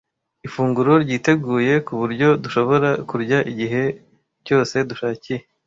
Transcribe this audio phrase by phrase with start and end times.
[0.47, 3.83] Ifunguro ryiteguye, kuburyo dushobora kurya igihe
[4.45, 5.37] cyose dushakiye.